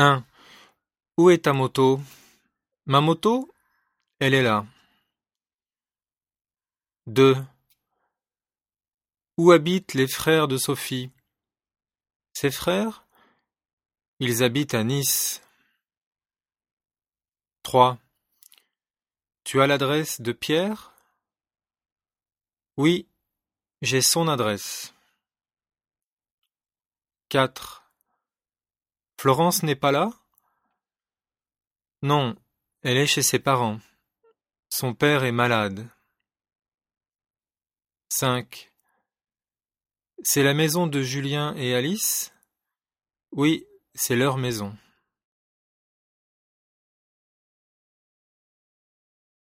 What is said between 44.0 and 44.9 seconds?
leur maison.